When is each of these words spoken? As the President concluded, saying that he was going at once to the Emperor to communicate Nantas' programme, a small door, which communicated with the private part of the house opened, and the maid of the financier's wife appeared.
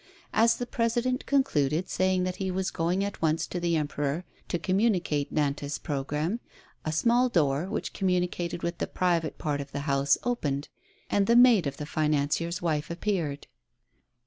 As 0.33 0.55
the 0.57 0.65
President 0.65 1.27
concluded, 1.27 1.87
saying 1.87 2.23
that 2.23 2.37
he 2.37 2.49
was 2.49 2.71
going 2.71 3.03
at 3.03 3.21
once 3.21 3.45
to 3.45 3.59
the 3.59 3.75
Emperor 3.75 4.23
to 4.47 4.57
communicate 4.57 5.31
Nantas' 5.31 5.77
programme, 5.77 6.39
a 6.83 6.91
small 6.91 7.29
door, 7.29 7.67
which 7.69 7.93
communicated 7.93 8.63
with 8.63 8.79
the 8.79 8.87
private 8.87 9.37
part 9.37 9.61
of 9.61 9.71
the 9.73 9.81
house 9.81 10.17
opened, 10.23 10.69
and 11.07 11.27
the 11.27 11.35
maid 11.35 11.67
of 11.67 11.77
the 11.77 11.85
financier's 11.85 12.63
wife 12.63 12.89
appeared. 12.89 13.45